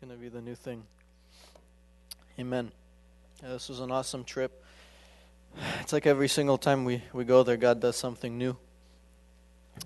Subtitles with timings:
[0.00, 0.82] going to be the new thing.
[2.38, 2.72] Amen.
[3.42, 4.64] Yeah, this was an awesome trip.
[5.80, 8.56] It's like every single time we, we go there, God does something new.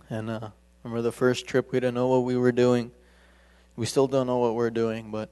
[0.09, 0.51] And uh,
[0.85, 2.93] remember the first trip, we didn't know what we were doing.
[3.75, 5.31] We still don't know what we're doing, but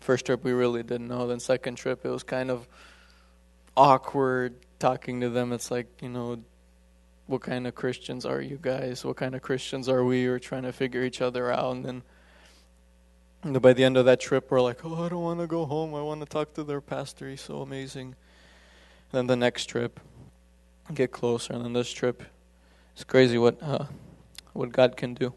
[0.00, 1.28] first trip we really didn't know.
[1.28, 2.66] Then second trip, it was kind of
[3.76, 5.52] awkward talking to them.
[5.52, 6.42] It's like, you know,
[7.28, 9.04] what kind of Christians are you guys?
[9.04, 10.26] What kind of Christians are we?
[10.26, 11.76] We're trying to figure each other out.
[11.76, 12.02] And then
[13.42, 15.64] and by the end of that trip, we're like, oh, I don't want to go
[15.64, 15.94] home.
[15.94, 17.28] I want to talk to their pastor.
[17.28, 18.16] He's so amazing.
[19.10, 20.00] And then the next trip,
[20.92, 21.52] get closer.
[21.52, 22.24] And then this trip,
[22.94, 23.84] it's crazy what uh,
[24.54, 25.32] what God can do.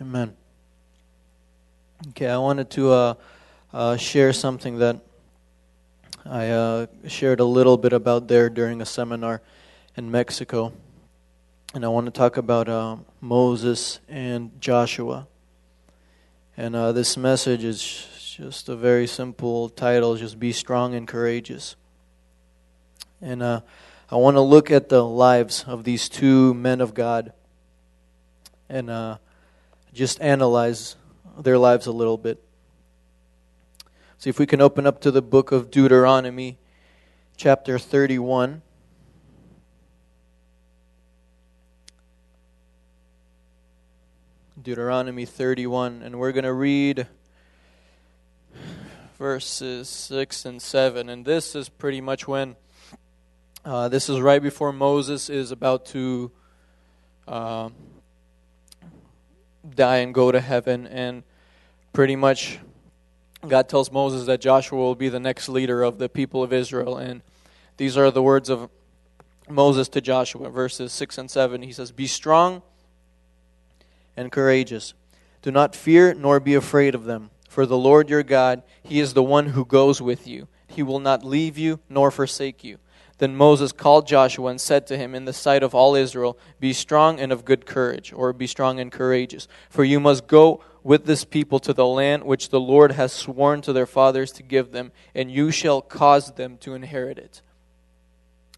[0.00, 0.36] Amen.
[2.10, 3.14] Okay, I wanted to uh,
[3.72, 5.00] uh, share something that
[6.24, 9.40] I uh, shared a little bit about there during a seminar
[9.96, 10.72] in Mexico.
[11.74, 15.26] And I want to talk about uh, Moses and Joshua.
[16.60, 21.76] And uh, this message is just a very simple title, just be strong and courageous.
[23.22, 23.60] And uh,
[24.10, 27.32] I want to look at the lives of these two men of God
[28.68, 29.18] and uh,
[29.94, 30.96] just analyze
[31.38, 32.42] their lives a little bit.
[34.18, 36.58] See if we can open up to the book of Deuteronomy,
[37.36, 38.62] chapter 31.
[44.60, 47.06] Deuteronomy 31, and we're going to read
[49.16, 51.08] verses 6 and 7.
[51.08, 52.56] And this is pretty much when,
[53.64, 56.32] uh, this is right before Moses is about to
[57.28, 57.68] uh,
[59.74, 60.88] die and go to heaven.
[60.88, 61.22] And
[61.92, 62.58] pretty much,
[63.46, 66.96] God tells Moses that Joshua will be the next leader of the people of Israel.
[66.96, 67.22] And
[67.76, 68.70] these are the words of
[69.48, 71.62] Moses to Joshua, verses 6 and 7.
[71.62, 72.62] He says, Be strong
[74.18, 74.94] and courageous.
[75.40, 79.14] Do not fear nor be afraid of them, for the Lord your God, He is
[79.14, 80.48] the one who goes with you.
[80.66, 82.78] He will not leave you nor forsake you.
[83.18, 86.72] Then Moses called Joshua and said to him in the sight of all Israel, Be
[86.72, 91.04] strong and of good courage, or be strong and courageous, for you must go with
[91.04, 94.70] this people to the land which the Lord has sworn to their fathers to give
[94.70, 97.42] them, and you shall cause them to inherit it.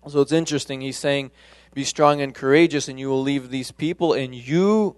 [0.06, 0.82] So it's interesting.
[0.82, 1.30] He's saying,
[1.72, 4.96] Be strong and courageous, and you will leave these people, and you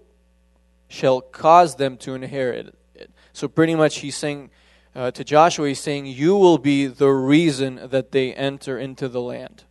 [0.93, 3.09] shall cause them to inherit it.
[3.33, 4.51] So, pretty much, he's saying
[4.95, 9.19] uh, to Joshua, he's saying, You will be the reason that they enter into the
[9.19, 9.63] land.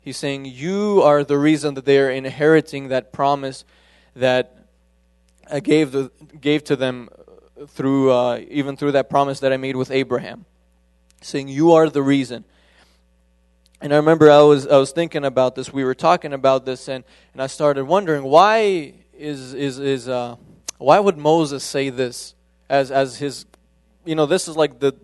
[0.00, 3.64] He's saying, You are the reason that they are inheriting that promise
[4.16, 4.66] that
[5.48, 6.10] I gave, the,
[6.40, 7.10] gave to them
[7.68, 10.46] through, uh, even through that promise that I made with Abraham.
[11.20, 12.44] Saying, You are the reason.
[13.80, 15.72] And I remember I was, I was thinking about this.
[15.72, 20.36] We were talking about this, and, and I started wondering why is is is uh,
[20.78, 22.34] why would Moses say this
[22.68, 23.44] as as his
[24.04, 24.94] you know this is like the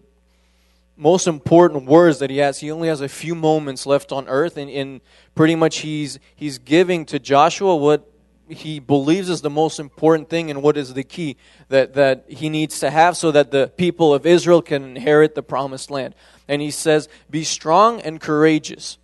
[0.97, 2.59] most important words that he has.
[2.59, 5.01] He only has a few moments left on earth, and, and
[5.35, 8.11] pretty much he's he's giving to Joshua what
[8.49, 11.37] he believes is the most important thing and what is the key
[11.69, 15.43] that, that he needs to have so that the people of Israel can inherit the
[15.43, 16.15] promised land.
[16.47, 18.99] And he says, Be strong and courageous.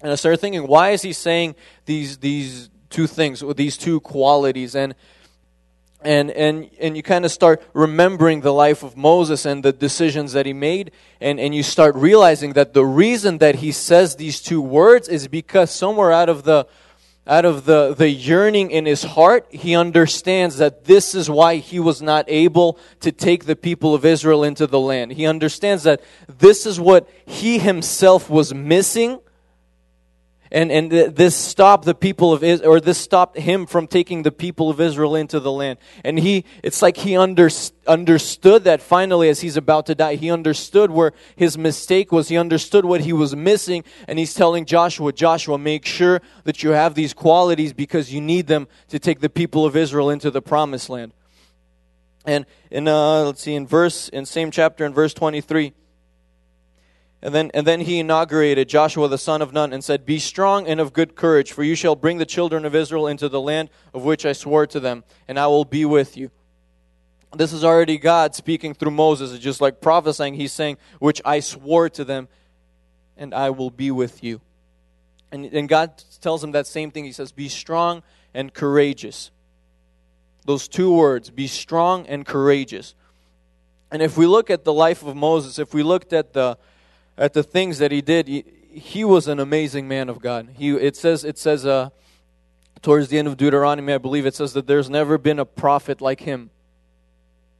[0.00, 1.54] And I started thinking, why is he saying
[1.86, 4.76] these, these two things, or these two qualities.
[4.76, 4.94] And
[6.04, 10.32] and and and you kind of start remembering the life of Moses and the decisions
[10.34, 14.40] that he made and and you start realizing that the reason that he says these
[14.40, 16.66] two words is because somewhere out of the
[17.26, 21.80] out of the the yearning in his heart he understands that this is why he
[21.80, 26.02] was not able to take the people of Israel into the land he understands that
[26.28, 29.20] this is what he himself was missing
[30.54, 34.30] and and this stopped the people of Israel, or this stopped him from taking the
[34.30, 35.78] people of Israel into the land.
[36.04, 37.50] And he, it's like he under,
[37.88, 42.28] understood that finally, as he's about to die, he understood where his mistake was.
[42.28, 46.70] He understood what he was missing, and he's telling Joshua, Joshua, make sure that you
[46.70, 50.40] have these qualities because you need them to take the people of Israel into the
[50.40, 51.12] promised land.
[52.24, 55.74] And in uh, let's see, in verse in same chapter in verse twenty three.
[57.24, 60.68] And then, and then he inaugurated Joshua the son of Nun and said, Be strong
[60.68, 63.70] and of good courage, for you shall bring the children of Israel into the land
[63.94, 66.30] of which I swore to them, and I will be with you.
[67.34, 69.32] This is already God speaking through Moses.
[69.32, 70.34] It's just like prophesying.
[70.34, 72.28] He's saying, Which I swore to them,
[73.16, 74.42] and I will be with you.
[75.32, 77.06] And, and God tells him that same thing.
[77.06, 78.02] He says, Be strong
[78.34, 79.30] and courageous.
[80.44, 82.94] Those two words, be strong and courageous.
[83.90, 86.58] And if we look at the life of Moses, if we looked at the
[87.16, 90.50] at the things that he did, he, he was an amazing man of God.
[90.54, 91.90] He, it says, it says uh,
[92.82, 96.00] towards the end of Deuteronomy, I believe it says that there's never been a prophet
[96.00, 96.50] like him.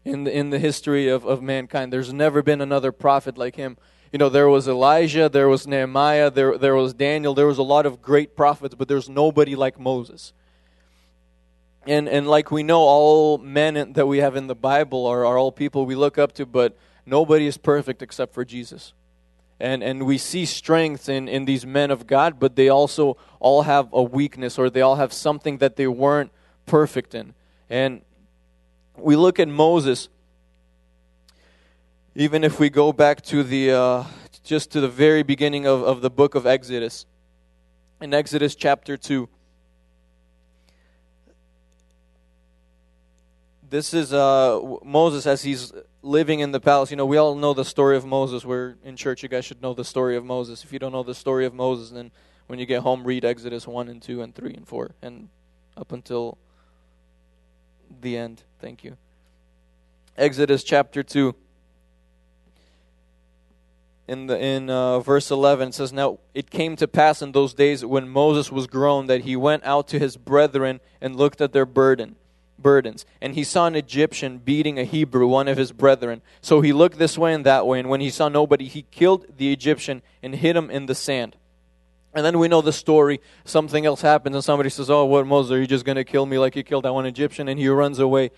[0.04, 1.90] in the, in the history of, of mankind.
[1.92, 3.78] There's never been another prophet like him.
[4.12, 7.62] You know, there was Elijah, there was Nehemiah, there, there was Daniel, there was a
[7.62, 10.32] lot of great prophets, but there's nobody like Moses.
[11.86, 15.38] And, and like we know, all men that we have in the Bible are, are
[15.38, 18.92] all people we look up to, but nobody is perfect except for Jesus.
[19.64, 23.62] And, and we see strength in, in these men of God, but they also all
[23.62, 26.30] have a weakness or they all have something that they weren't
[26.66, 27.32] perfect in.
[27.70, 28.02] And
[28.94, 30.10] we look at Moses,
[32.14, 34.04] even if we go back to the uh,
[34.42, 37.06] just to the very beginning of, of the book of Exodus,
[38.02, 39.26] in Exodus chapter 2.
[43.70, 45.72] This is uh, Moses as he's
[46.04, 46.90] living in the palace.
[46.90, 48.44] You know, we all know the story of Moses.
[48.44, 49.22] We're in church.
[49.22, 50.62] You guys should know the story of Moses.
[50.62, 52.10] If you don't know the story of Moses, then
[52.46, 55.28] when you get home, read Exodus 1 and 2 and 3 and 4 and
[55.76, 56.38] up until
[58.00, 58.42] the end.
[58.60, 58.96] Thank you.
[60.16, 61.34] Exodus chapter 2.
[64.06, 67.54] In, the, in uh, verse 11, it says, Now it came to pass in those
[67.54, 71.52] days when Moses was grown that he went out to his brethren and looked at
[71.52, 72.16] their burden
[72.58, 73.04] burdens.
[73.20, 76.22] And he saw an Egyptian beating a Hebrew, one of his brethren.
[76.40, 79.26] So he looked this way and that way, and when he saw nobody, he killed
[79.36, 81.36] the Egyptian and hid him in the sand.
[82.14, 83.20] And then we know the story.
[83.44, 86.26] Something else happens, and somebody says, Oh, what, Moses, are you just going to kill
[86.26, 87.48] me like you killed that one Egyptian?
[87.48, 88.30] And he runs away.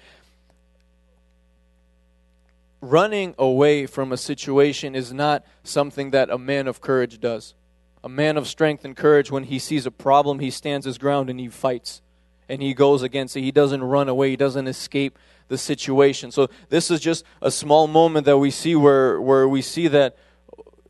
[2.80, 7.54] Running away from a situation is not something that a man of courage does.
[8.02, 11.28] A man of strength and courage, when he sees a problem, he stands his ground
[11.28, 12.00] and he fights.
[12.48, 13.42] And he goes against it.
[13.42, 16.30] He doesn't run away, he doesn't escape the situation.
[16.30, 20.16] So, this is just a small moment that we see where, where we see that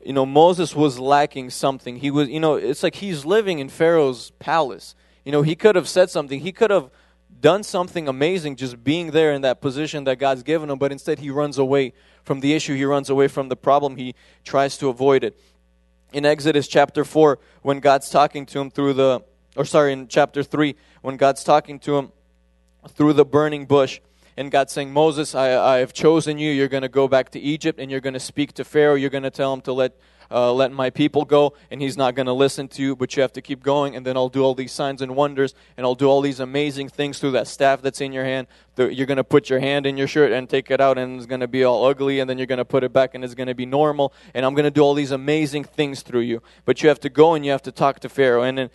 [0.07, 1.97] you know, Moses was lacking something.
[1.97, 4.95] He was, you know, it's like he's living in Pharaoh's palace.
[5.25, 6.39] You know, he could have said something.
[6.39, 6.89] He could have
[7.41, 11.19] done something amazing just being there in that position that God's given him, but instead
[11.19, 11.91] he runs away
[12.23, 12.73] from the issue.
[12.75, 13.97] He runs away from the problem.
[13.97, 14.15] He
[14.45, 15.37] tries to avoid it.
[16.13, 19.23] In Exodus chapter 4, when God's talking to him through the,
[19.57, 22.11] or sorry, in chapter 3, when God's talking to him
[22.87, 23.99] through the burning bush,
[24.37, 26.51] and God saying, Moses, I, I have chosen you.
[26.51, 28.93] You're going to go back to Egypt and you're going to speak to Pharaoh.
[28.93, 29.97] You're going to tell him to let,
[30.29, 33.23] uh, let my people go, and he's not going to listen to you, but you
[33.23, 33.95] have to keep going.
[33.95, 36.89] And then I'll do all these signs and wonders, and I'll do all these amazing
[36.89, 38.45] things through that staff that's in your hand.
[38.77, 41.25] You're going to put your hand in your shirt and take it out, and it's
[41.25, 43.33] going to be all ugly, and then you're going to put it back, and it's
[43.33, 44.13] going to be normal.
[44.35, 46.43] And I'm going to do all these amazing things through you.
[46.63, 48.43] But you have to go and you have to talk to Pharaoh.
[48.43, 48.69] And then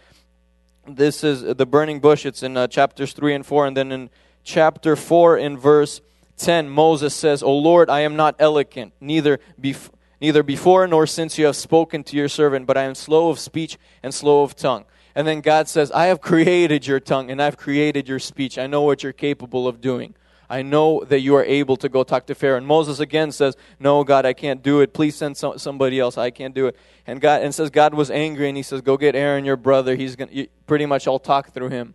[0.87, 2.27] this is the burning bush.
[2.27, 4.11] It's in uh, chapters 3 and 4, and then in
[4.45, 6.01] chapter 4 in verse
[6.37, 9.91] 10, Moses says, O Lord, I am not eloquent, neither, bef-
[10.21, 13.39] neither before nor since you have spoken to your servant, but I am slow of
[13.39, 14.85] speech and slow of tongue.
[15.15, 18.59] And then God says, I have created your tongue and I've created your speech.
[18.59, 20.15] I know what you're capable of doing.
[20.53, 22.59] I know that you are able to go talk to Pharaoh.
[22.59, 24.93] And Moses again says, No, God, I can't do it.
[24.93, 26.19] Please send somebody else.
[26.19, 26.77] I can't do it.
[27.07, 29.97] And God and says God was angry and he says, Go get Aaron, your brother.
[29.97, 31.95] He's gonna pretty much I'll talk through him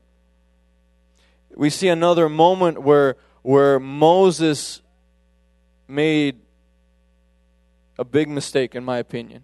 [1.58, 4.82] we see another moment where, where Moses
[5.88, 6.40] made
[7.98, 9.44] a big mistake, in my opinion.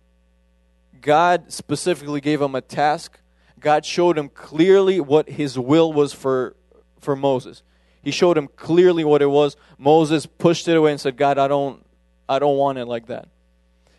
[1.01, 3.19] God specifically gave him a task.
[3.59, 6.55] God showed him clearly what his will was for,
[6.99, 7.63] for Moses.
[8.03, 9.55] He showed him clearly what it was.
[9.77, 11.85] Moses pushed it away and said, God, I don't,
[12.27, 13.29] I don't want it like that.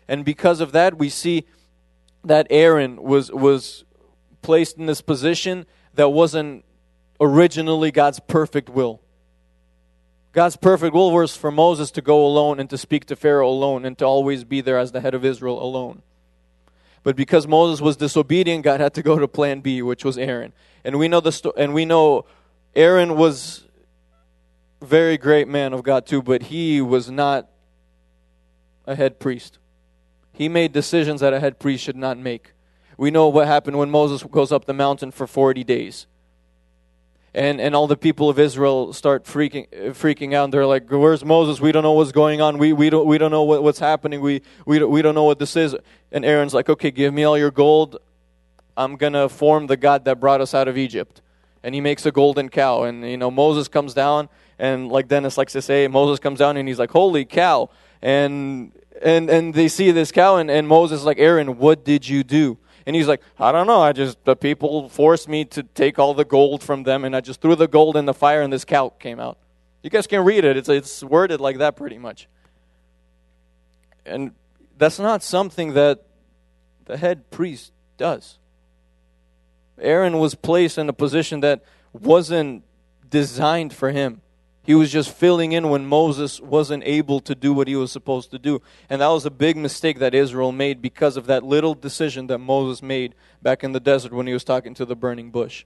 [0.07, 1.45] And because of that, we see
[2.23, 3.83] that Aaron was, was
[4.41, 6.63] placed in this position that wasn't
[7.19, 9.01] originally God's perfect will.
[10.33, 13.85] God's perfect will was for Moses to go alone and to speak to Pharaoh alone
[13.85, 16.01] and to always be there as the head of Israel alone.
[17.03, 20.53] But because Moses was disobedient, God had to go to plan B, which was Aaron.
[20.83, 22.25] And we know the sto- and we know
[22.75, 23.64] Aaron was
[24.81, 27.47] very great man of God too, but he was not
[28.85, 29.57] a head priest.
[30.31, 32.51] He made decisions that a head priest should not make.
[32.97, 36.07] We know what happened when Moses goes up the mountain for 40 days
[37.35, 40.51] and, and all the people of Israel start freaking freaking out.
[40.51, 41.59] They're like, "Where's Moses?
[41.59, 42.57] We don't know what's going on.
[42.57, 44.21] We, we don't we don't know what, what's happening.
[44.21, 45.75] We we don't, we don't know what this is."
[46.13, 47.97] And Aaron's like, "Okay, give me all your gold.
[48.77, 51.21] I'm gonna form the God that brought us out of Egypt."
[51.61, 52.83] And he makes a golden cow.
[52.83, 56.57] And you know Moses comes down, and like Dennis likes to say, Moses comes down
[56.57, 57.69] and he's like, "Holy cow!"
[58.01, 58.71] And
[59.01, 62.57] and and they see this cow, and, and Moses like, "Aaron, what did you do?"
[62.85, 63.81] And he's like, I don't know.
[63.81, 67.21] I just, the people forced me to take all the gold from them, and I
[67.21, 69.39] just threw the gold in the fire, and this cow came out.
[69.81, 70.55] You guys can read it.
[70.55, 72.27] It's, it's worded like that pretty much.
[74.05, 74.31] And
[74.77, 76.03] that's not something that
[76.85, 78.37] the head priest does.
[79.79, 82.63] Aaron was placed in a position that wasn't
[83.09, 84.21] designed for him.
[84.65, 88.31] He was just filling in when Moses wasn't able to do what he was supposed
[88.31, 88.61] to do.
[88.89, 92.39] And that was a big mistake that Israel made because of that little decision that
[92.39, 95.65] Moses made back in the desert when he was talking to the burning bush.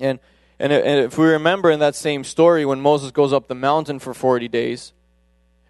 [0.00, 0.18] And,
[0.58, 4.12] and, if we remember in that same story, when Moses goes up the mountain for
[4.12, 4.92] 40 days,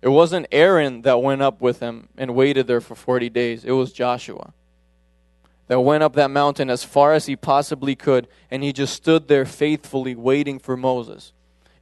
[0.00, 3.73] it wasn't Aaron that went up with him and waited there for 40 days, it
[3.73, 4.53] was Joshua
[5.69, 9.29] that went up that mountain as far as he possibly could, and he just stood
[9.29, 11.33] there faithfully waiting for Moses.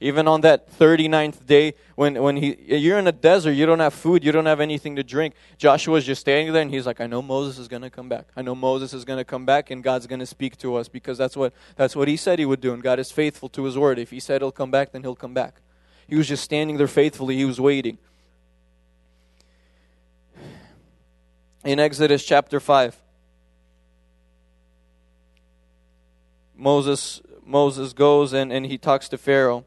[0.00, 3.94] Even on that 39th day, when, when he, you're in a desert, you don't have
[3.94, 5.34] food, you don't have anything to drink.
[5.56, 8.26] Joshua's just standing there and he's like, I know Moses is going to come back.
[8.36, 10.88] I know Moses is going to come back and God's going to speak to us
[10.88, 12.74] because that's what, that's what he said he would do.
[12.74, 13.98] And God is faithful to his word.
[13.98, 15.62] If he said he'll come back, then he'll come back.
[16.06, 17.96] He was just standing there faithfully, he was waiting.
[21.64, 22.96] In Exodus chapter 5,
[26.54, 29.64] Moses, Moses goes and, and he talks to Pharaoh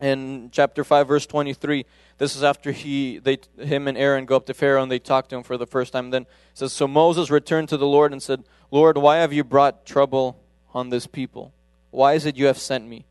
[0.00, 1.86] in chapter 5 verse 23
[2.18, 5.28] this is after he they him and aaron go up to pharaoh and they talk
[5.28, 6.10] to him for the first time.
[6.10, 9.86] Then says so moses returned to the lord and said lord why have you brought
[9.86, 10.38] trouble
[10.74, 11.52] on this people?
[11.90, 13.06] Why is it you have sent me?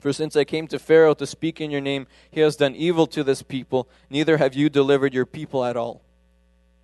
[0.00, 3.06] For since i came to pharaoh to speak in your name he has done evil
[3.08, 3.88] to this people.
[4.10, 6.02] Neither have you delivered your people at all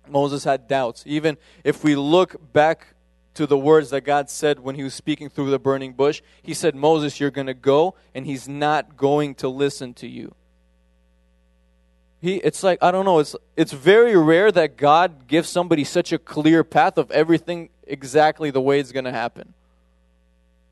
[0.07, 1.03] moses had doubts.
[1.05, 2.95] Even if we look back
[3.35, 6.21] to the words that God said when he was speaking through the burning bush.
[6.41, 10.33] He said, Moses, you're going to go, and he's not going to listen to you.
[12.21, 16.11] He, it's like, I don't know, it's, it's very rare that God gives somebody such
[16.11, 19.53] a clear path of everything exactly the way it's going to happen.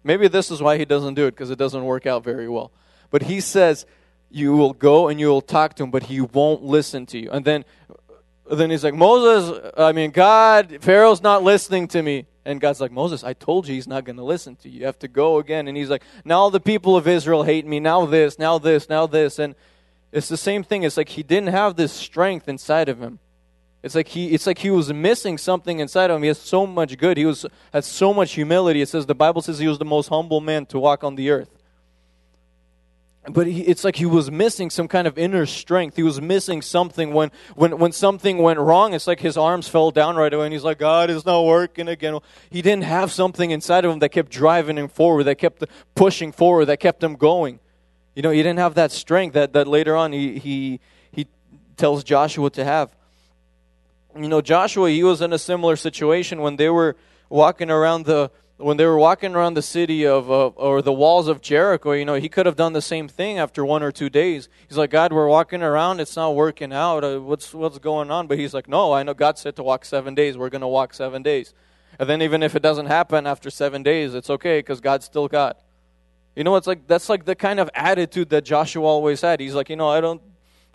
[0.04, 2.72] Maybe this is why he doesn't do it, because it doesn't work out very well.
[3.12, 3.86] But he says,
[4.30, 7.30] you will go and you will talk to him, but he won't listen to you.
[7.32, 7.64] And then,
[8.52, 12.26] then he's like, Moses, I mean, God, Pharaoh's not listening to me.
[12.48, 14.80] And God's like, Moses, I told you he's not going to listen to you.
[14.80, 15.68] You have to go again.
[15.68, 17.82] And he's like, now the people of Israel hate me.
[17.82, 19.38] Now this, now this, now this.
[19.38, 19.54] And
[20.14, 20.84] it's the same thing.
[20.84, 23.20] It's like he didn't have this strength inside of him.
[23.84, 26.24] It's like he it's like he was missing something inside of him.
[26.24, 27.18] He has so much good.
[27.18, 28.82] He was had so much humility.
[28.82, 31.30] It says the Bible says he was the most humble man to walk on the
[31.30, 31.57] earth
[33.30, 35.96] but he, it's like he was missing some kind of inner strength.
[35.96, 38.94] He was missing something when, when, when something went wrong.
[38.94, 41.88] It's like his arms fell down right away, and he's like, God is not working
[41.88, 42.20] again.
[42.50, 45.64] He didn't have something inside of him that kept driving him forward, that kept
[45.96, 47.60] pushing forward, that kept him going.
[48.16, 50.80] You know, he didn't have that strength that, that later on he, he,
[51.12, 51.28] he
[51.76, 52.96] tells Joshua to have.
[54.16, 56.96] You know, Joshua, he was in a similar situation when they were
[57.30, 61.28] walking around the when they were walking around the city of uh, or the walls
[61.28, 64.10] of Jericho, you know, he could have done the same thing after one or two
[64.10, 64.50] days.
[64.68, 67.04] He's like, God, we're walking around, it's not working out.
[67.04, 68.26] Uh, what's what's going on?
[68.26, 70.38] But he's like, No, I know God said to walk seven days.
[70.38, 71.54] We're going to walk seven days.
[72.00, 75.28] And then even if it doesn't happen after seven days, it's okay because God's still
[75.28, 75.56] God.
[76.36, 79.40] You know, it's like that's like the kind of attitude that Joshua always had.
[79.40, 80.22] He's like, you know, I don't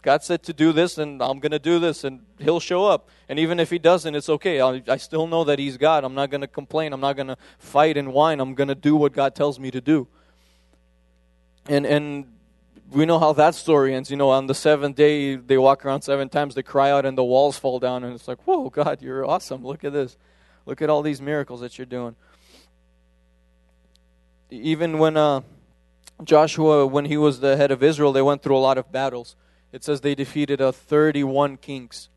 [0.02, 3.09] God said to do this, and I'm going to do this, and He'll show up.
[3.28, 4.61] And even if He doesn't, it's okay.
[4.61, 6.02] I, I still know that He's God.
[6.02, 6.92] I'm not going to complain.
[6.92, 8.40] I'm not going to fight and whine.
[8.40, 10.09] I'm going to do what God tells me to do.
[11.66, 12.26] And and
[12.90, 14.11] we know how that story ends.
[14.11, 17.16] You know, on the seventh day, they walk around seven times, they cry out, and
[17.16, 18.02] the walls fall down.
[18.02, 19.64] And it's like, whoa, God, you're awesome.
[19.64, 20.16] Look at this.
[20.66, 22.16] Look at all these miracles that you're doing.
[24.50, 25.42] Even when uh,
[26.25, 29.37] Joshua, when he was the head of Israel, they went through a lot of battles
[29.73, 32.09] it says they defeated uh, 31 kings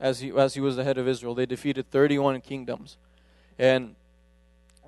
[0.00, 1.34] as he, as he was the head of Israel.
[1.34, 2.96] They defeated 31 kingdoms.
[3.58, 3.94] And,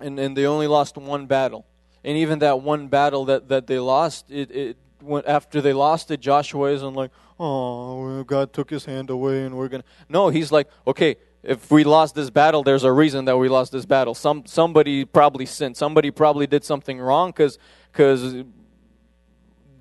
[0.00, 1.66] and, and they only lost one battle.
[2.04, 6.10] And even that one battle that, that they lost, it, it went, after they lost
[6.10, 9.88] it, Joshua isn't like, oh, God took his hand away and we're going to.
[10.08, 13.72] No, he's like, okay, if we lost this battle, there's a reason that we lost
[13.72, 14.14] this battle.
[14.14, 15.76] Some somebody probably sinned.
[15.76, 17.58] Somebody probably did something wrong because
[17.90, 18.44] because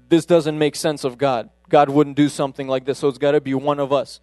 [0.07, 1.49] this doesn't make sense of God.
[1.69, 2.99] God wouldn't do something like this.
[2.99, 4.19] So it's got to be one of us.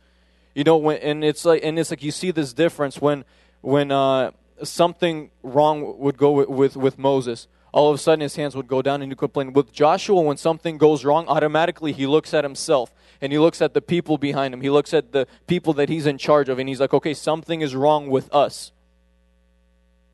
[0.54, 3.24] You know, when, and it's like, and it's like you see this difference when,
[3.60, 7.48] when uh, something wrong would go with, with, with Moses.
[7.72, 9.52] All of a sudden, his hands would go down and he complain.
[9.52, 13.74] With Joshua, when something goes wrong, automatically he looks at himself and he looks at
[13.74, 14.62] the people behind him.
[14.62, 17.60] He looks at the people that he's in charge of, and he's like, okay, something
[17.60, 18.72] is wrong with us.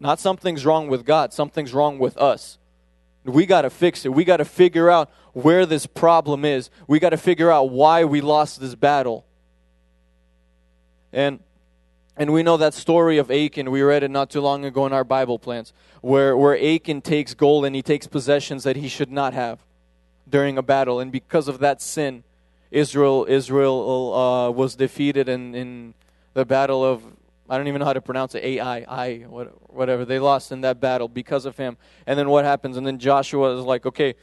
[0.01, 2.59] Not something's wrong with God, something's wrong with us.
[3.25, 4.11] We got to fix it.
[4.13, 6.71] We got to figure out where this problem is.
[6.87, 9.25] We got to figure out why we lost this battle.
[11.13, 11.41] And
[12.17, 13.71] and we know that story of Achan.
[13.71, 17.33] We read it not too long ago in our Bible plans, where, where Achan takes
[17.33, 19.61] gold and he takes possessions that he should not have
[20.29, 21.01] during a battle.
[21.01, 22.25] And because of that sin,
[22.71, 25.95] Israel Israel uh, was defeated in, in
[26.35, 27.03] the battle of
[27.49, 28.45] I don't even know how to pronounce it.
[28.45, 30.05] Ai, I, whatever.
[30.05, 31.77] They lost in that battle because of him.
[32.07, 32.77] And then what happens?
[32.77, 34.15] And then Joshua is like, okay,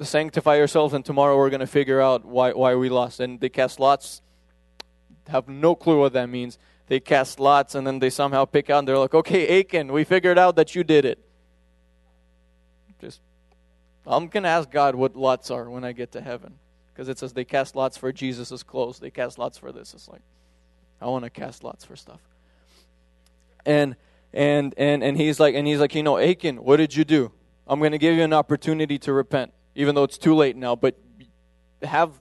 [0.00, 3.20] sanctify yourselves, and tomorrow we're going to figure out why, why we lost.
[3.20, 4.20] And they cast lots,
[5.28, 6.58] have no clue what that means.
[6.88, 10.04] They cast lots, and then they somehow pick out, and they're like, okay, Achan, we
[10.04, 11.24] figured out that you did it.
[13.00, 13.20] Just,
[14.06, 16.58] I'm going to ask God what lots are when I get to heaven.
[16.92, 19.94] Because it says they cast lots for Jesus' clothes, they cast lots for this.
[19.94, 20.20] It's like,
[21.04, 22.20] I want to cast lots for stuff.
[23.66, 23.94] And
[24.32, 27.30] and and and he's like and he's like, you know, Achan, what did you do?
[27.66, 30.76] I'm going to give you an opportunity to repent, even though it's too late now.
[30.76, 30.96] But
[31.82, 32.12] have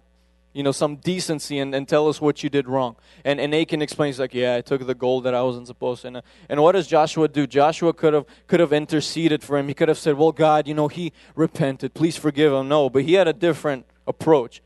[0.51, 2.97] you know some decency and, and tell us what you did wrong.
[3.23, 6.09] And and Achan explains like, yeah, I took the gold that I wasn't supposed to.
[6.09, 7.47] And, and what does Joshua do?
[7.47, 9.69] Joshua could have could have interceded for him.
[9.69, 11.93] He could have said, well, God, you know, he repented.
[11.93, 12.67] Please forgive him.
[12.67, 14.61] No, but he had a different approach.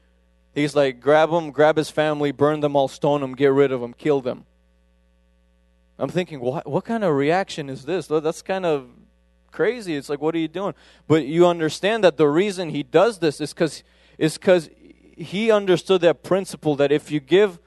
[0.58, 3.80] He's like, grab him, grab his family, burn them all, stone them, get rid of
[3.80, 4.46] them, kill them.
[6.00, 8.08] I'm thinking, what, what kind of reaction is this?
[8.08, 8.90] That's kind of
[9.52, 9.96] crazy.
[9.96, 10.74] It's like, what are you doing?
[11.08, 13.84] But you understand that the reason he does this is because
[14.18, 14.72] is because
[15.16, 17.60] he understood that principle that if you give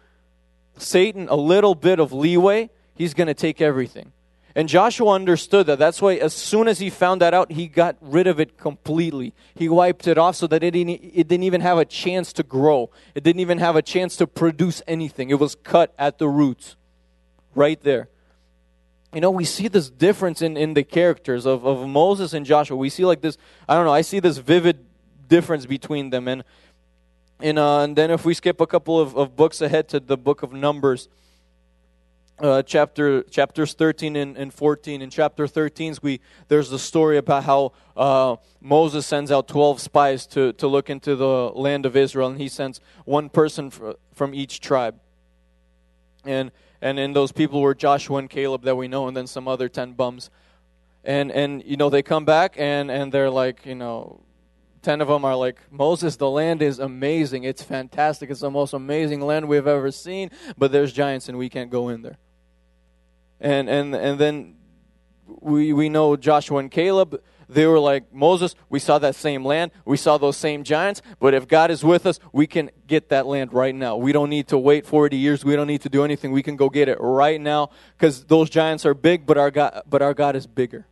[0.76, 4.10] Satan a little bit of leeway, he's going to take everything.
[4.54, 5.78] And Joshua understood that.
[5.78, 9.32] That's why, as soon as he found that out, he got rid of it completely.
[9.54, 12.42] He wiped it off so that it didn't, it didn't even have a chance to
[12.42, 12.90] grow.
[13.14, 15.30] It didn't even have a chance to produce anything.
[15.30, 16.76] It was cut at the roots,
[17.54, 18.08] right there
[19.12, 22.76] you know, we see this difference in, in the characters of, of Moses and Joshua.
[22.76, 23.36] We see like this,
[23.68, 24.86] I don't know, I see this vivid
[25.28, 26.28] difference between them.
[26.28, 26.44] And,
[27.40, 30.16] and, uh, and then if we skip a couple of, of books ahead to the
[30.16, 31.08] book of Numbers,
[32.40, 37.44] uh, chapter chapters 13 and, and 14 in chapter 13 we there's the story about
[37.44, 42.28] how uh, moses sends out 12 spies to, to look into the land of israel
[42.28, 43.70] and he sends one person
[44.14, 44.98] from each tribe
[46.24, 46.50] and
[46.82, 49.68] and in those people were Joshua and Caleb that we know, and then some other
[49.68, 50.30] ten bums.
[51.04, 54.22] And and you know they come back and and they're like you know,
[54.82, 56.16] ten of them are like Moses.
[56.16, 57.44] The land is amazing.
[57.44, 58.30] It's fantastic.
[58.30, 60.30] It's the most amazing land we've ever seen.
[60.56, 62.18] But there's giants and we can't go in there.
[63.40, 64.56] And and and then
[65.26, 69.72] we we know Joshua and Caleb they were like, Moses, we saw that same land,
[69.84, 73.26] we saw those same giants, but if God is with us, we can get that
[73.26, 73.96] land right now.
[73.96, 76.30] We don't need to wait 40 years, we don't need to do anything.
[76.30, 79.82] We can go get it right now because those giants are big, but our God,
[79.86, 80.86] but our God is bigger.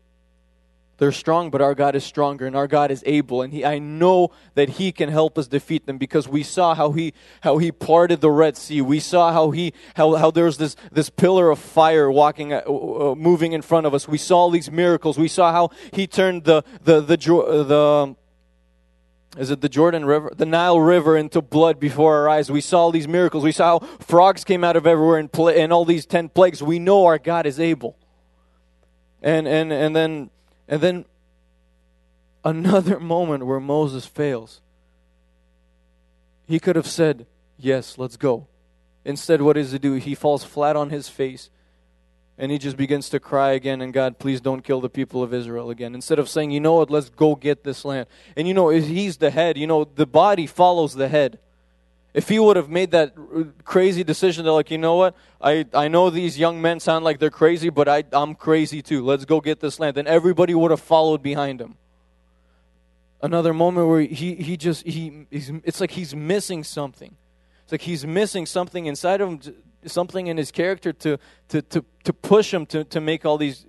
[0.98, 3.40] They're strong, but our God is stronger, and our God is able.
[3.40, 6.90] And he, I know that He can help us defeat them because we saw how
[6.90, 8.80] He how He parted the Red Sea.
[8.80, 13.14] We saw how He how how there's this this pillar of fire walking, uh, uh,
[13.16, 14.08] moving in front of us.
[14.08, 15.16] We saw these miracles.
[15.18, 18.16] We saw how He turned the the the the
[19.36, 22.50] is it the Jordan River, the Nile River into blood before our eyes.
[22.50, 23.44] We saw these miracles.
[23.44, 26.60] We saw how frogs came out of everywhere and, pl- and all these ten plagues.
[26.60, 27.96] We know our God is able.
[29.22, 30.30] And and and then
[30.68, 31.04] and then
[32.44, 34.60] another moment where Moses fails.
[36.46, 37.26] He could have said,
[37.58, 38.46] Yes, let's go.
[39.04, 39.94] Instead, what does he do?
[39.94, 41.50] He falls flat on his face
[42.38, 45.34] and he just begins to cry again and God, please don't kill the people of
[45.34, 45.94] Israel again.
[45.94, 48.06] Instead of saying, you know what, let's go get this land.
[48.36, 49.58] And you know, he's the head.
[49.58, 51.40] You know, the body follows the head.
[52.18, 53.14] If he would have made that
[53.62, 55.14] crazy decision, they're like, you know what?
[55.40, 59.04] I, I know these young men sound like they're crazy, but I, I'm crazy too.
[59.04, 59.96] Let's go get this land.
[59.96, 61.76] Then everybody would have followed behind him.
[63.22, 67.14] Another moment where he, he just, he, he's it's like he's missing something.
[67.62, 69.54] It's like he's missing something inside of him,
[69.86, 73.64] something in his character to, to, to, to push him to, to make all these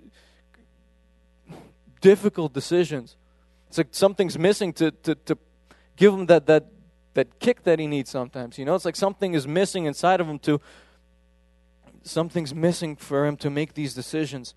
[2.00, 3.14] difficult decisions.
[3.68, 5.38] It's like something's missing to, to, to
[5.94, 6.66] give him that, that,
[7.14, 8.58] that kick that he needs sometimes.
[8.58, 10.60] You know, it's like something is missing inside of him to
[12.02, 14.54] something's missing for him to make these decisions.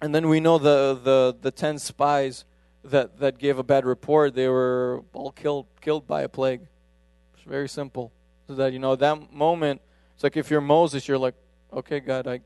[0.00, 2.44] And then we know the the the ten spies
[2.84, 4.34] that that gave a bad report.
[4.34, 6.62] They were all killed killed by a plague.
[7.34, 8.12] It's very simple.
[8.46, 9.82] So that you know that moment.
[10.14, 11.34] It's like if you're Moses, you're like,
[11.72, 12.40] okay, God, I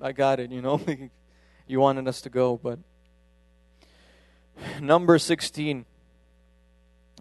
[0.00, 0.50] I got it.
[0.50, 0.80] You know,
[1.66, 2.78] you wanted us to go, but
[4.80, 5.84] number sixteen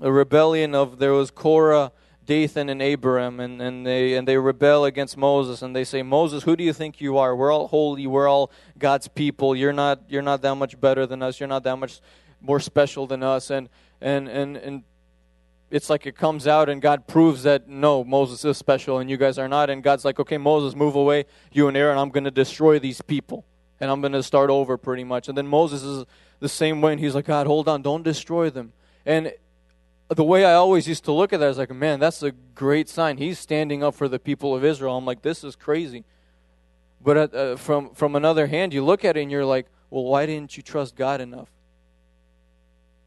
[0.02, 1.92] a rebellion of there was Korah,
[2.26, 6.44] Dathan, and Abiram, and, and they and they rebel against Moses, and they say, Moses,
[6.44, 7.36] who do you think you are?
[7.36, 9.56] We're all holy, we're all God's people.
[9.56, 11.40] You're not you're not that much better than us.
[11.40, 12.00] You're not that much
[12.42, 13.50] more special than us.
[13.50, 13.70] And
[14.02, 14.84] and and and
[15.70, 19.18] it's like it comes out and God proves that no, Moses is special and you
[19.18, 19.72] guys are not.
[19.72, 21.98] And God's like, okay, Moses, move away, you and Aaron.
[21.98, 23.44] I'm going to destroy these people
[23.80, 25.28] and I'm going to start over pretty much.
[25.28, 26.06] And then Moses is
[26.40, 28.72] the same way, and he's like, God, hold on, don't destroy them.
[29.06, 29.34] And
[30.10, 32.90] the way I always used to look at that is like, man, that's a great
[32.90, 33.18] sign.
[33.18, 34.98] He's standing up for the people of Israel.
[34.98, 36.04] I'm like, this is crazy.
[37.02, 40.04] But uh, uh, from from another hand, you look at it and you're like, well,
[40.04, 41.50] why didn't you trust God enough?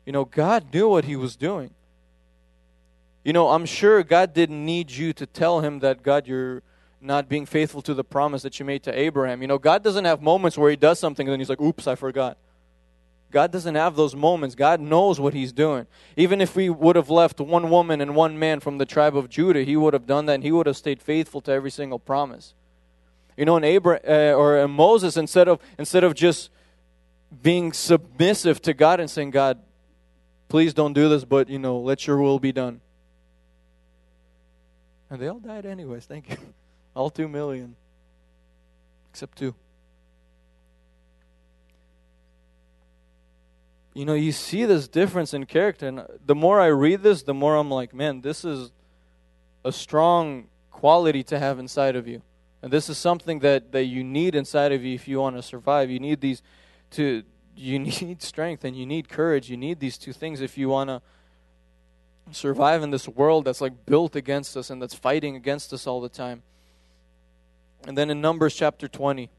[0.04, 1.70] You know, God knew what he was doing.
[3.24, 6.62] You know, I'm sure God didn't need you to tell him that, God, you're
[7.00, 9.42] not being faithful to the promise that you made to Abraham.
[9.42, 11.88] You know, God doesn't have moments where he does something and then he's like, oops,
[11.88, 12.38] I forgot.
[13.30, 14.54] God doesn't have those moments.
[14.54, 15.86] God knows what He's doing.
[16.16, 19.28] Even if we would have left one woman and one man from the tribe of
[19.28, 21.98] Judah, He would have done that and He would have stayed faithful to every single
[21.98, 22.54] promise.
[23.36, 26.50] You know, in Abraham uh, or in Moses, instead of instead of just
[27.42, 29.58] being submissive to God and saying, God,
[30.48, 32.80] please don't do this, but you know, let your will be done.
[35.10, 36.36] And they all died anyways, thank you.
[36.96, 37.76] All two million.
[39.10, 39.54] Except two.
[43.96, 45.88] You know, you see this difference in character.
[45.88, 48.70] And the more I read this, the more I'm like, man, this is
[49.64, 52.20] a strong quality to have inside of you.
[52.60, 55.42] And this is something that, that you need inside of you if you want to
[55.42, 55.88] survive.
[55.88, 56.42] You need these
[56.92, 57.22] to
[57.56, 59.48] you need strength and you need courage.
[59.48, 61.00] You need these two things if you want to
[62.32, 66.02] survive in this world that's like built against us and that's fighting against us all
[66.02, 66.42] the time.
[67.86, 69.30] And then in Numbers chapter 20,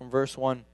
[0.00, 0.60] from verse 1.
[0.60, 0.64] It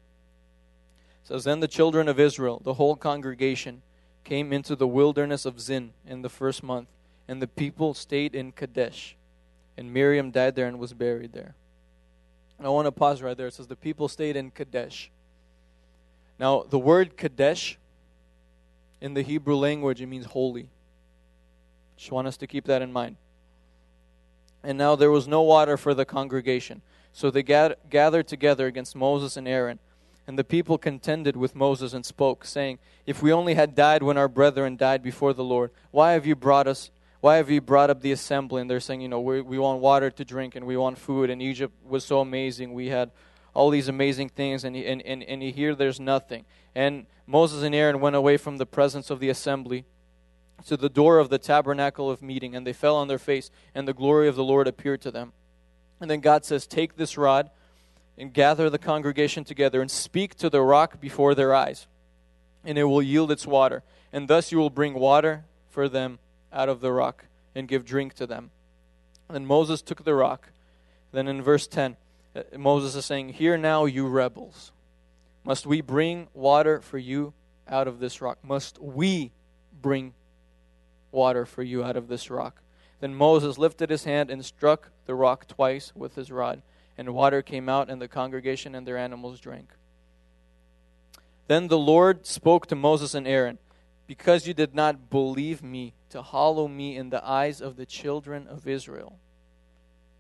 [1.24, 3.82] says, Then the children of Israel, the whole congregation,
[4.22, 6.86] came into the wilderness of Zin in the first month,
[7.26, 9.16] and the people stayed in Kadesh.
[9.76, 11.56] And Miriam died there and was buried there.
[12.60, 13.48] I want to pause right there.
[13.48, 15.10] It says, The people stayed in Kadesh.
[16.38, 17.78] Now, the word Kadesh
[19.00, 20.68] in the Hebrew language, it means holy.
[21.96, 23.16] Just want us to keep that in mind.
[24.62, 26.80] And now there was no water for the congregation.
[27.16, 29.78] So they gathered together against Moses and Aaron.
[30.26, 34.18] And the people contended with Moses and spoke, saying, If we only had died when
[34.18, 36.90] our brethren died before the Lord, why have you brought us?
[37.22, 38.60] Why have you brought up the assembly?
[38.60, 41.30] And they're saying, you know, we, we want water to drink and we want food.
[41.30, 42.74] And Egypt was so amazing.
[42.74, 43.12] We had
[43.54, 46.44] all these amazing things, and, and, and, and here there's nothing.
[46.74, 49.86] And Moses and Aaron went away from the presence of the assembly
[50.66, 53.88] to the door of the tabernacle of meeting, and they fell on their face, and
[53.88, 55.32] the glory of the Lord appeared to them.
[56.00, 57.50] And then God says, Take this rod
[58.18, 61.86] and gather the congregation together and speak to the rock before their eyes,
[62.64, 63.82] and it will yield its water.
[64.12, 66.18] And thus you will bring water for them
[66.52, 68.50] out of the rock and give drink to them.
[69.28, 70.50] And Moses took the rock.
[71.12, 71.96] Then in verse 10,
[72.34, 74.72] uh, Moses is saying, Hear now, you rebels.
[75.44, 77.32] Must we bring water for you
[77.68, 78.38] out of this rock?
[78.42, 79.32] Must we
[79.80, 80.14] bring
[81.12, 82.62] water for you out of this rock?
[83.00, 86.62] Then Moses lifted his hand and struck the rock twice with his rod,
[86.96, 89.70] and water came out, and the congregation and their animals drank.
[91.46, 93.58] Then the Lord spoke to Moses and Aaron,
[94.06, 98.46] Because you did not believe me to hallow me in the eyes of the children
[98.48, 99.18] of Israel,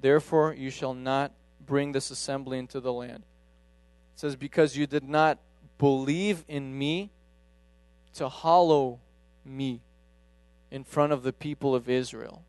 [0.00, 1.32] therefore you shall not
[1.64, 3.24] bring this assembly into the land.
[4.14, 5.38] It says, Because you did not
[5.78, 7.10] believe in me
[8.14, 9.00] to hallow
[9.44, 9.80] me
[10.70, 12.42] in front of the people of Israel.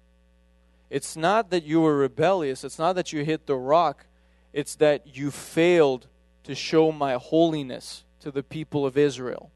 [0.89, 4.06] It's not that you were rebellious, it's not that you hit the rock,
[4.54, 6.08] it's that you failed
[6.43, 9.52] to show my holiness to the people of Israel.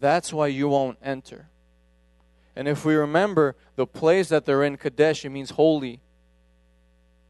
[0.00, 1.48] That's why you won't enter.
[2.56, 6.00] And if we remember the place that they're in, Kadesh, it means holy.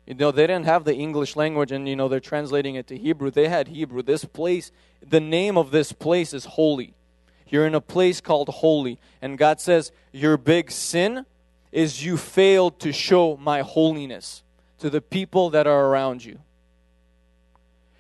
[0.07, 2.99] You know, they didn't have the English language and, you know, they're translating it to
[2.99, 3.31] Hebrew.
[3.31, 4.03] They had Hebrew.
[4.03, 4.71] This place,
[5.05, 6.95] the name of this place is holy.
[7.49, 8.99] You're in a place called holy.
[9.23, 11.25] And God says, Your big sin
[11.75, 14.45] is you failed to show my holiness
[14.79, 16.39] to the people that are around you.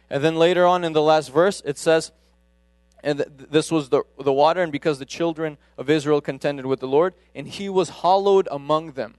[0.09, 2.13] And then later on in the last verse, it says,
[3.03, 6.87] and this was the, the water, and because the children of Israel contended with the
[6.87, 9.17] Lord, and he was hallowed among them.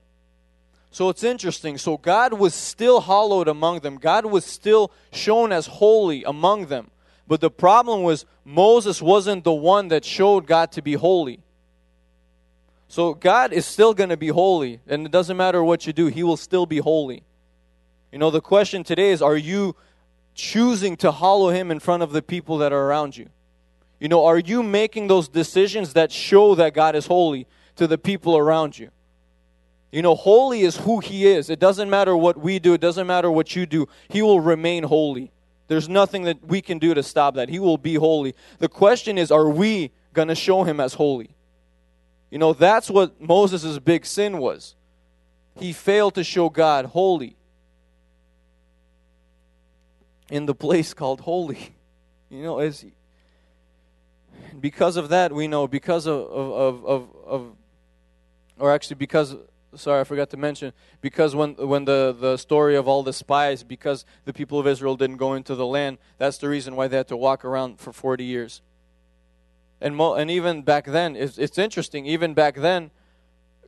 [0.90, 1.78] So it's interesting.
[1.78, 6.92] So God was still hallowed among them, God was still shown as holy among them.
[7.28, 11.42] But the problem was Moses wasn't the one that showed God to be holy.
[12.96, 16.08] So God is still going to be holy, and it doesn't matter what you do,
[16.08, 17.24] He will still be holy.
[18.10, 19.76] You know, the question today is are you
[20.34, 23.28] choosing to hallow Him in front of the people that are around you?
[24.00, 27.98] You know, are you making those decisions that show that God is holy to the
[27.98, 28.92] people around you?
[29.92, 31.50] You know, holy is who He is.
[31.50, 34.84] It doesn't matter what we do, it doesn't matter what you do, He will remain
[34.84, 35.34] holy.
[35.68, 37.50] There's nothing that we can do to stop that.
[37.50, 38.36] He will be holy.
[38.60, 41.35] The question is, are we going to show Him as holy?
[42.36, 44.76] You know, that's what Moses' big sin was.
[45.58, 47.38] He failed to show God holy
[50.30, 51.74] in the place called holy.
[52.30, 52.84] You know, as
[54.60, 57.56] because of that, we know because of, of, of, of
[58.60, 59.38] or actually because
[59.76, 63.64] sorry, I forgot to mention, because when, when the, the story of all the spies,
[63.64, 66.98] because the people of Israel didn't go into the land, that's the reason why they
[66.98, 68.62] had to walk around for 40 years.
[69.86, 72.90] And, mo- and even back then, it's, it's interesting, even back then,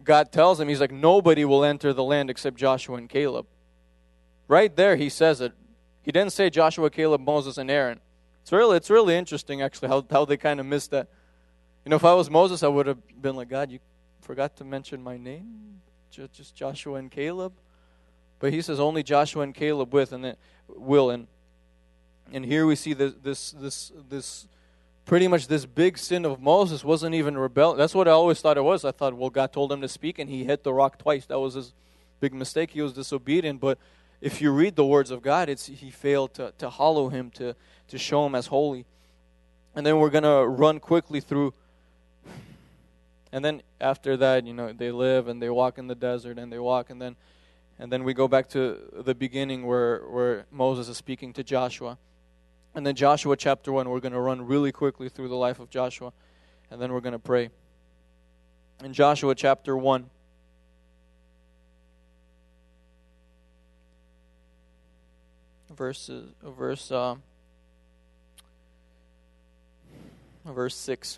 [0.03, 3.45] God tells him, He's like, nobody will enter the land except Joshua and Caleb.
[4.47, 5.53] Right there, He says it.
[6.01, 7.99] He didn't say Joshua, Caleb, Moses, and Aaron.
[8.41, 11.07] It's really, it's really interesting, actually, how, how they kind of missed that.
[11.85, 13.77] You know, if I was Moses, I would have been like, God, you
[14.21, 15.81] forgot to mention my name?
[16.09, 17.53] Just Joshua and Caleb?
[18.39, 20.35] But he says only Joshua and Caleb with and then
[20.67, 21.27] will and
[22.33, 24.47] and here we see this this this this
[25.07, 27.77] pretty much this big sin of Moses wasn't even rebellion.
[27.77, 28.83] That's what I always thought it was.
[28.83, 31.25] I thought, well, God told him to speak, and he hit the rock twice.
[31.25, 31.73] That was his
[32.19, 32.71] big mistake.
[32.71, 33.61] He was disobedient.
[33.61, 33.79] But
[34.19, 37.55] if you read the words of God, it's he failed to, to hallow him, to,
[37.87, 38.85] to show him as holy.
[39.73, 41.53] And then we're going to run quickly through.
[43.31, 46.51] And then after that, you know, they live and they walk in the desert and
[46.51, 47.15] they walk, and then
[47.79, 51.99] and then we go back to the beginning where, where Moses is speaking to Joshua.
[52.77, 55.67] And then Joshua chapter 1, we're going to run really quickly through the life of
[55.67, 56.13] Joshua,
[56.69, 57.49] and then we're going to pray.
[58.83, 60.07] In Joshua chapter 1,
[65.75, 66.11] verse,
[66.43, 67.15] verse, uh,
[70.45, 71.17] verse 6.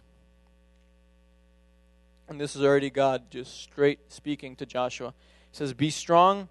[2.29, 5.13] And this is already God just straight speaking to Joshua.
[5.51, 6.47] He says, Be strong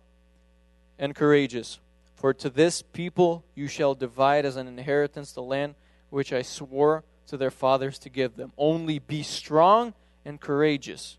[0.99, 1.79] and courageous
[2.19, 5.77] for to this people you shall divide as an inheritance the land
[6.11, 8.53] which I swore to their fathers to give them.
[8.59, 11.17] Only be strong and courageous,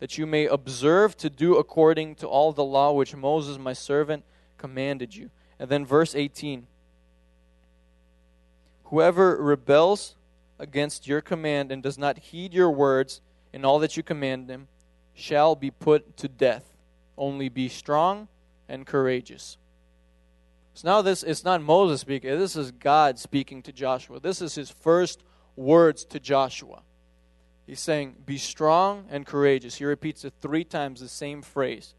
[0.00, 4.24] that you may observe to do according to all the law which Moses my servant
[4.58, 5.30] commanded you.
[5.60, 6.66] And then verse 18
[8.86, 10.16] Whoever rebels
[10.58, 13.20] against your command and does not heed your words
[13.52, 14.66] in all that you command him
[15.14, 16.72] shall be put to death.
[17.16, 18.26] Only be strong
[18.68, 19.56] and courageous.
[20.74, 24.20] So now this it's not Moses speaking, this is God speaking to Joshua.
[24.20, 25.22] This is his first
[25.56, 26.82] words to Joshua.
[27.66, 29.76] He's saying, Be strong and courageous.
[29.76, 31.94] He repeats it three times, the same phrase.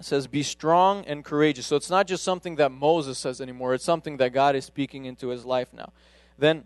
[0.00, 1.66] It says, Be strong and courageous.
[1.66, 5.04] So it's not just something that Moses says anymore, it's something that God is speaking
[5.04, 5.92] into his life now.
[6.36, 6.64] Then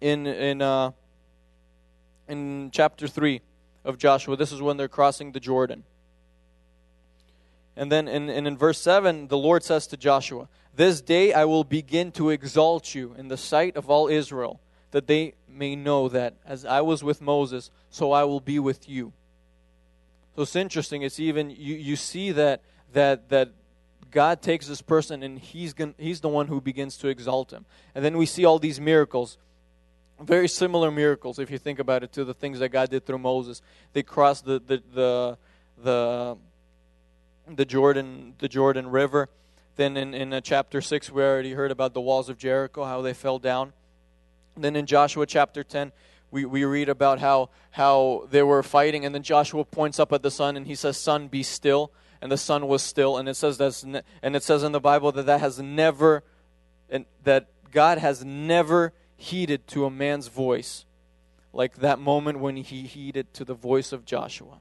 [0.00, 0.92] in in uh,
[2.28, 3.40] in chapter 3
[3.84, 5.84] of Joshua, this is when they're crossing the Jordan.
[7.78, 11.62] And then in, in verse 7, the Lord says to Joshua, This day I will
[11.62, 14.60] begin to exalt you in the sight of all Israel,
[14.90, 18.88] that they may know that as I was with Moses, so I will be with
[18.88, 19.12] you.
[20.34, 21.02] So it's interesting.
[21.02, 22.62] It's even, you, you see that,
[22.94, 23.50] that, that
[24.10, 27.64] God takes this person and he's, gonna, he's the one who begins to exalt him.
[27.94, 29.38] And then we see all these miracles
[30.20, 33.18] very similar miracles if you think about it to the things that God did through
[33.18, 33.62] Moses.
[33.92, 35.38] They crossed the the the,
[35.80, 36.38] the
[37.56, 39.28] the Jordan, the Jordan River.
[39.76, 43.00] Then in, in uh, chapter 6, we already heard about the walls of Jericho, how
[43.02, 43.72] they fell down.
[44.56, 45.92] Then in Joshua chapter 10,
[46.30, 50.22] we, we read about how, how they were fighting, and then Joshua points up at
[50.22, 51.92] the sun and he says, Sun, be still.
[52.20, 53.16] And the sun was still.
[53.16, 56.24] And it says, that's ne- and it says in the Bible that that has never,
[56.90, 60.84] and that God has never heeded to a man's voice
[61.52, 64.60] like that moment when he heeded to the voice of Joshua.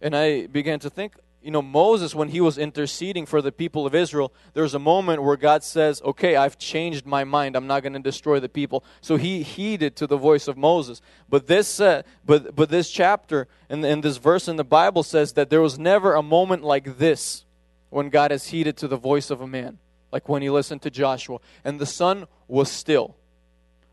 [0.00, 3.86] And I began to think, you know, Moses, when he was interceding for the people
[3.86, 7.54] of Israel, there's a moment where God says, Okay, I've changed my mind.
[7.54, 8.82] I'm not going to destroy the people.
[9.02, 11.02] So he heeded to the voice of Moses.
[11.28, 15.34] But this, uh, but, but this chapter and, and this verse in the Bible says
[15.34, 17.44] that there was never a moment like this
[17.90, 19.78] when God has heeded to the voice of a man,
[20.10, 21.40] like when he listened to Joshua.
[21.62, 23.16] And the sun was still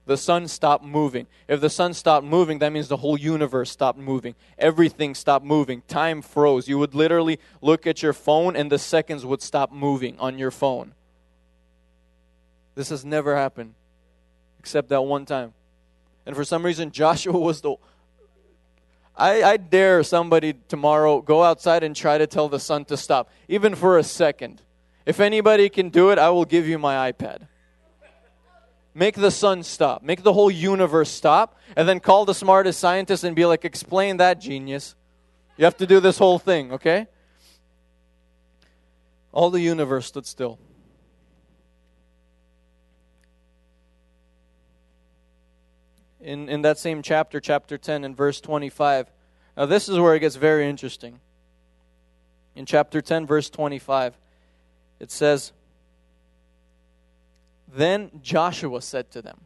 [0.05, 1.27] the sun stopped moving.
[1.47, 4.35] If the sun stopped moving, that means the whole universe stopped moving.
[4.57, 5.83] Everything stopped moving.
[5.87, 6.67] Time froze.
[6.67, 10.51] You would literally look at your phone and the seconds would stop moving on your
[10.51, 10.93] phone.
[12.73, 13.75] This has never happened
[14.59, 15.53] except that one time.
[16.25, 17.75] And for some reason, Joshua was the.
[19.15, 23.29] I, I dare somebody tomorrow go outside and try to tell the sun to stop,
[23.47, 24.61] even for a second.
[25.05, 27.47] If anybody can do it, I will give you my iPad.
[28.93, 30.03] Make the sun stop.
[30.03, 31.57] Make the whole universe stop.
[31.75, 34.95] And then call the smartest scientist and be like, explain that, genius.
[35.57, 37.07] You have to do this whole thing, okay?
[39.31, 40.59] All the universe stood still.
[46.19, 49.09] In, in that same chapter, chapter 10, and verse 25.
[49.57, 51.19] Now, this is where it gets very interesting.
[52.55, 54.17] In chapter 10, verse 25,
[54.99, 55.53] it says,
[57.73, 59.41] then Joshua said to them,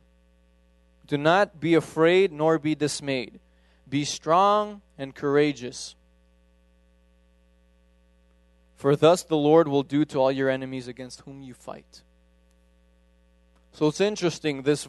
[1.06, 3.40] Do not be afraid nor be dismayed.
[3.88, 5.96] Be strong and courageous.
[8.76, 12.02] For thus the Lord will do to all your enemies against whom you fight.
[13.72, 14.88] So it's interesting this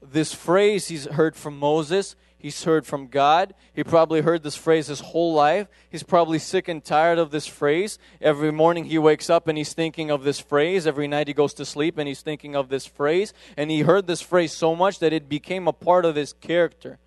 [0.00, 3.54] this phrase he's heard from Moses, he's heard from God.
[3.74, 5.68] He probably heard this phrase his whole life.
[5.90, 7.98] He's probably sick and tired of this phrase.
[8.20, 10.86] Every morning he wakes up and he's thinking of this phrase.
[10.86, 13.34] Every night he goes to sleep and he's thinking of this phrase.
[13.56, 16.98] And he heard this phrase so much that it became a part of his character.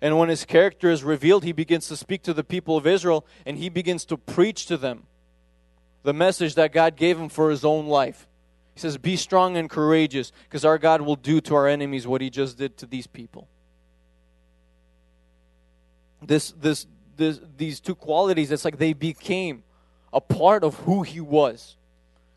[0.00, 3.24] And when his character is revealed, he begins to speak to the people of Israel
[3.46, 5.06] and he begins to preach to them
[6.02, 8.26] the message that God gave him for his own life.
[8.74, 12.20] He says, Be strong and courageous, because our God will do to our enemies what
[12.20, 13.48] he just did to these people.
[16.22, 19.64] This, this, this, these two qualities, it's like they became
[20.12, 21.76] a part of who he was.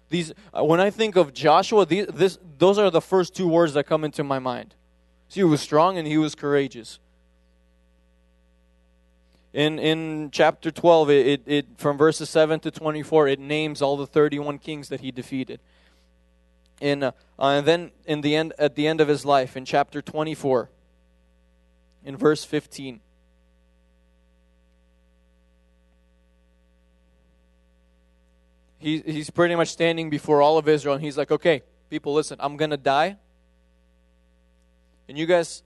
[0.10, 3.74] These, uh, when I think of Joshua, these, this, those are the first two words
[3.74, 4.76] that come into my mind.
[5.30, 7.00] So he was strong and he was courageous.
[9.54, 13.98] In, in chapter 12, it, it, it, from verses 7 to 24, it names all
[13.98, 15.60] the 31 kings that he defeated
[16.82, 20.02] in uh, and then in the end at the end of his life in chapter
[20.02, 20.69] 24
[22.04, 23.00] in verse 15
[28.86, 32.38] he, he's pretty much standing before all of israel and he's like okay people listen
[32.39, 33.17] i'm going to die
[35.10, 35.63] and you guys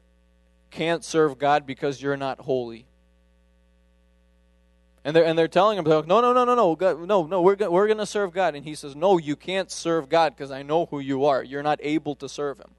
[0.71, 2.85] can't serve god because you're not holy
[5.03, 7.55] and they're, and they're telling him, no, no, no, no, no, God, no, no, we're,
[7.69, 8.53] we're going to serve God.
[8.53, 11.41] And he says, no, you can't serve God because I know who you are.
[11.41, 12.71] You're not able to serve him.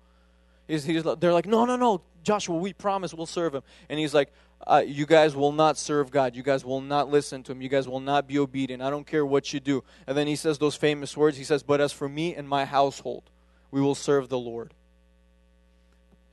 [0.70, 3.62] He's, he's, they're like, no, no, no, Joshua, we promise we'll serve him.
[3.88, 4.33] And he's like,
[4.66, 6.37] uh, you guys will not serve God.
[6.37, 7.61] You guys will not listen to him.
[7.61, 8.83] You guys will not be obedient.
[8.83, 9.83] I don't care what you do.
[10.06, 11.38] And then he says those famous words.
[11.38, 13.30] He says, but as for me and my household,
[13.70, 14.74] we will serve the Lord.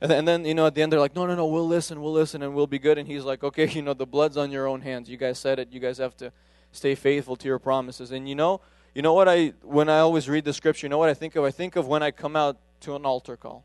[0.00, 1.66] And then, and then, you know, at the end, they're like, no, no, no, we'll
[1.66, 2.98] listen, we'll listen, and we'll be good.
[2.98, 5.10] And he's like, okay, you know, the blood's on your own hands.
[5.10, 5.72] You guys said it.
[5.72, 6.32] You guys have to
[6.70, 8.12] stay faithful to your promises.
[8.12, 8.60] And you know,
[8.94, 11.34] you know what I, when I always read the scripture, you know what I think
[11.34, 11.44] of?
[11.44, 13.64] I think of when I come out to an altar call.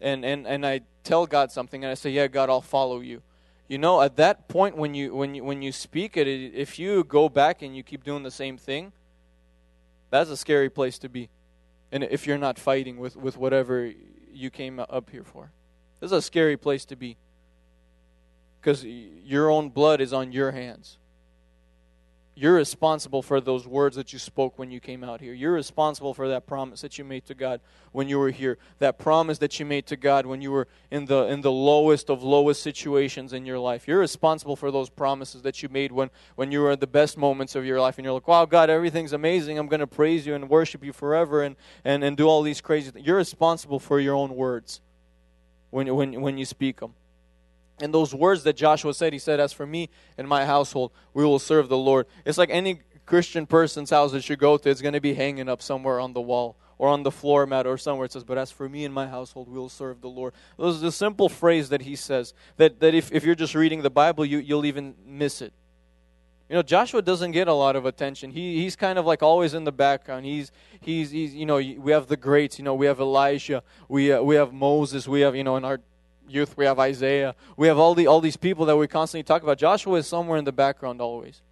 [0.00, 3.22] And, and, and I tell God something, and I say, yeah, God, I'll follow you.
[3.66, 7.04] You know, at that point, when you, when you, when you speak it, if you
[7.04, 8.92] go back and you keep doing the same thing,
[10.10, 11.28] that's a scary place to be.
[11.92, 13.92] And if you're not fighting with, with whatever
[14.32, 15.50] you came up here for.
[16.00, 17.16] This is a scary place to be
[18.60, 20.98] because your own blood is on your hands.
[22.40, 25.32] You're responsible for those words that you spoke when you came out here.
[25.32, 28.58] You're responsible for that promise that you made to God when you were here.
[28.78, 32.08] That promise that you made to God when you were in the in the lowest
[32.08, 33.88] of lowest situations in your life.
[33.88, 37.18] You're responsible for those promises that you made when when you were at the best
[37.18, 39.58] moments of your life and you're like, "Wow, God, everything's amazing.
[39.58, 42.60] I'm going to praise you and worship you forever and and and do all these
[42.60, 44.80] crazy things." You're responsible for your own words
[45.70, 46.94] when when when you speak them.
[47.80, 51.24] And those words that Joshua said, he said, As for me and my household, we
[51.24, 52.06] will serve the Lord.
[52.24, 55.48] It's like any Christian person's house that you go to, it's going to be hanging
[55.48, 58.04] up somewhere on the wall or on the floor mat or somewhere.
[58.04, 60.34] It says, But as for me and my household, we will serve the Lord.
[60.58, 63.82] This is a simple phrase that he says that, that if, if you're just reading
[63.82, 65.52] the Bible, you, you'll even miss it.
[66.48, 68.30] You know, Joshua doesn't get a lot of attention.
[68.30, 70.24] He, he's kind of like always in the background.
[70.24, 74.12] He's, he's, he's, you know, we have the greats, you know, we have Elijah, we,
[74.12, 75.80] uh, we have Moses, we have, you know, in our
[76.28, 79.42] youth, we have Isaiah, we have all the all these people that we constantly talk
[79.42, 79.58] about.
[79.58, 81.42] Joshua is somewhere in the background always,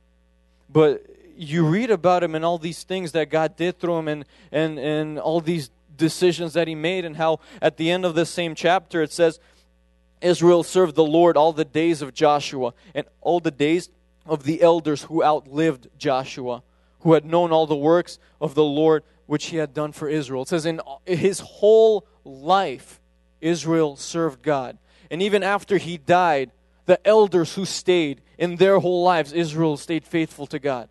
[0.69, 1.05] but
[1.37, 4.79] you read about him and all these things that God did through him, and and
[4.79, 8.55] and all these decisions that he made, and how at the end of this same
[8.55, 9.41] chapter it says,
[10.21, 13.91] Israel served the Lord all the days of Joshua and all the days
[14.25, 16.63] of the elders who outlived Joshua,
[17.01, 20.43] who had known all the works of the Lord which he had done for Israel.
[20.43, 23.01] It says in his whole life
[23.41, 24.79] Israel served God.
[25.11, 26.51] And even after he died,
[26.87, 30.89] the elders who stayed in their whole lives, Israel stayed faithful to God.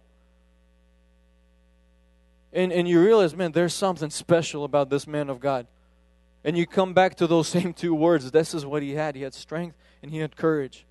[2.54, 5.68] And, and you realize, man, there's something special about this man of God.
[6.44, 8.32] And you come back to those same two words.
[8.32, 9.16] This is what he had.
[9.16, 10.86] He had strength and he had courage.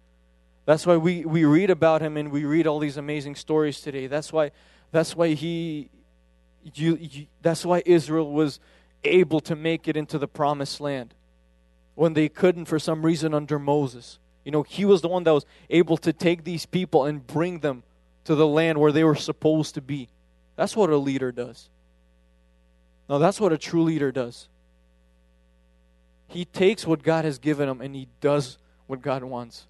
[0.67, 4.07] That's why we, we read about him and we read all these amazing stories today.
[4.07, 4.51] That's why
[4.93, 5.91] that's why he
[6.63, 8.61] you, you that's why Israel was
[9.03, 11.13] able to make it into the promised land
[11.95, 14.19] when they couldn't for some reason under Moses.
[14.45, 17.61] You know, he was the one that was able to take these people and bring
[17.61, 17.83] them
[18.25, 20.09] to the land where they were supposed to be.
[20.57, 21.69] That's what a leader does.
[23.09, 24.49] Now, that's what a true leader does.
[26.29, 29.67] He takes what God has given him and he does what God wants.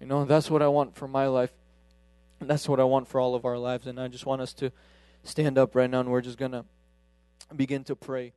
[0.00, 1.52] You know, that's what I want for my life.
[2.40, 3.86] And that's what I want for all of our lives.
[3.86, 4.72] And I just want us to
[5.24, 6.64] stand up right now and we're just going to
[7.54, 8.32] begin to pray.